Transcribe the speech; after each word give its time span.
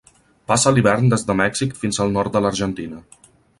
Passa 0.51 0.73
l'hivern 0.75 1.11
des 1.11 1.27
de 1.27 1.35
Mèxic 1.43 1.77
fins 1.83 2.03
al 2.05 2.17
nord 2.19 2.35
de 2.39 2.43
l'Argentina. 2.47 3.07